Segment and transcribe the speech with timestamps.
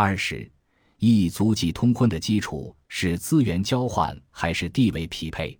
[0.00, 0.48] 二是，
[0.98, 5.58] 异族际通婚的基础是资源交换还是地位匹配？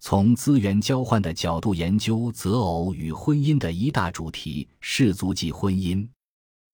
[0.00, 6.08] 从资源交换的角度研究择偶与婚姻的一大主题——氏族际婚姻。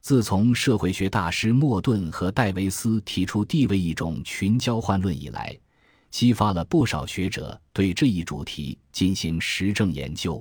[0.01, 5.59] 自从社会学大师莫顿和戴维斯提出地位一种群交换论以来，
[6.09, 10.41] 激发了不少学者对这一主题进行实证研究。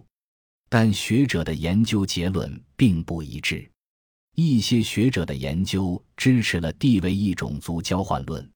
[0.70, 3.68] 但学者的研究结论并不一致。
[4.36, 8.50] 一些学者的研究支持了地位异种族交换论，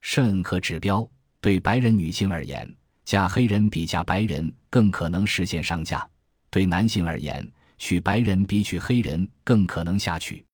[0.00, 1.08] 甚可指标。
[1.40, 2.68] 对白人女性而言，
[3.04, 5.98] 嫁黑人比嫁白人更可能实现上嫁；
[6.50, 10.44] 对男性而言，娶白人比娶黑人更可能下娶。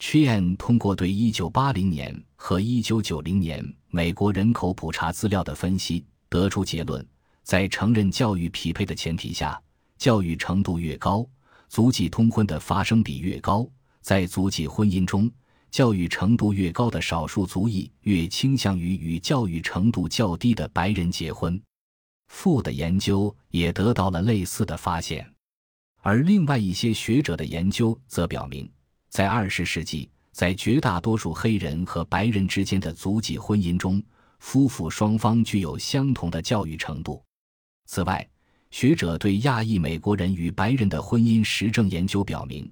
[0.00, 7.06] Chian 通过对1980年和1990年美国人口普查资料的分析，得出结论：
[7.42, 9.60] 在承认教育匹配的前提下，
[9.96, 11.26] 教育程度越高，
[11.68, 13.66] 族籍通婚的发生比越高。
[14.04, 15.30] 在族籍婚姻中，
[15.70, 21.58] 教育程度越高的少数族裔越倾向于与教育程度较低的白人结婚。
[22.28, 25.26] 傅的研究也得到了类似的发现，
[26.02, 28.70] 而另外一些学者的研究则表明，
[29.08, 34.02] 在二十世纪，在绝大多数黑人和白人之间的族籍婚姻中，
[34.38, 37.24] 夫妇双方具有相同的教育程度。
[37.86, 38.28] 此外，
[38.70, 42.70] 学者对亚裔美国人与白人的婚姻实证研究表明。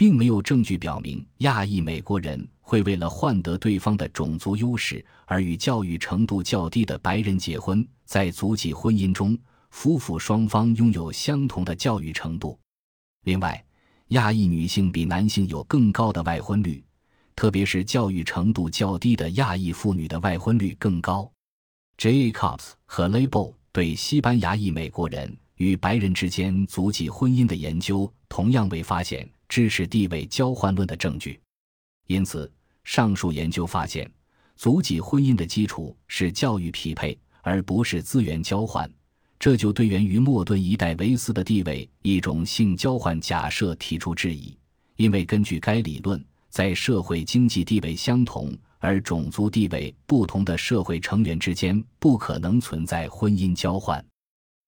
[0.00, 7.86] 并没有证据表明亚裔美国人会为了换得对方的种族优势而与教育程度较低的白人结婚。
[8.06, 9.36] 在族籍婚姻中，
[9.68, 12.58] 夫妇双方拥有相同的教育程度。
[13.24, 13.62] 另外，
[14.06, 16.82] 亚裔女性比男性有更高的外婚率，
[17.36, 21.30] 特别是教育程度较低的亚裔妇女的外婚率更高。
[21.98, 29.30] Jacobs 和 Label 对西班牙裔美国人与白人之间族籍婚姻的研究同样未发现。
[29.50, 31.40] 知识地位交换论的证据，
[32.06, 32.50] 因此
[32.84, 34.08] 上述研究发现，
[34.54, 38.88] 族籍婚姻的基础是教育匹配，而不是资源交换。
[39.40, 44.56] 这就对源于莫顿一代维斯的地位一种性交换假设提出质疑。
[44.94, 54.04] 因为根据该理论，在社会经济地位相同而种族地位不同的社会成员之间，不可能存在婚姻交换。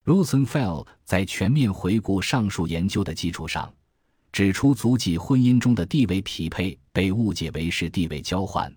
[0.05, 3.73] Rosenfeld 在全面回顾上述研究的基础上。
[4.33, 8.75] 指出，族籍婚姻中的地位匹配被误解为是地位交换，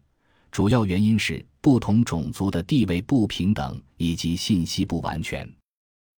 [0.52, 5.50] 主要原因是不同种族的地位不平等以及信息不完全。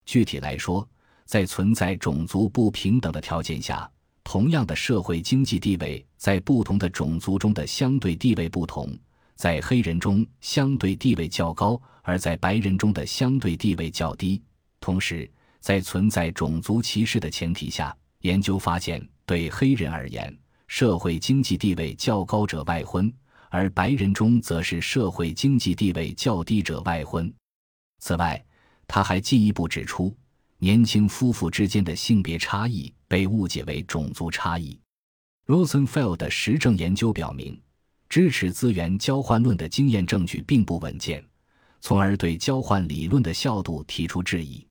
[0.04, 0.86] 具体来说，
[1.24, 3.88] 在存在种族不平等的条件下，
[4.24, 8.92] 同样的社会经济地位在不同的种族中的相对地位不同，
[9.36, 14.42] 在黑人中相对地位较高，而在白人中的相对地位较低。
[14.80, 19.00] 同时，在存在种族歧视的前提下，研究发现。
[19.28, 20.34] 对黑人而言，
[20.68, 23.12] 社会经济地位较高者外婚，
[23.50, 27.30] 而白人中则是社会经济地位较低者外婚。
[27.98, 28.42] 此外，
[28.86, 30.16] 他还进一步指出，
[30.56, 34.80] 年轻夫妇之间的性别差异被误解为种族差异。
[35.46, 37.60] Rosenfeld 的实证研究表明，
[38.08, 41.22] 支持资源交换论的经验证据并不稳健，
[41.82, 44.66] 从而对交换理论的效度提出质疑。